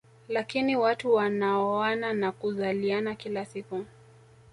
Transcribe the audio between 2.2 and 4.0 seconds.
kuzaliana kila siku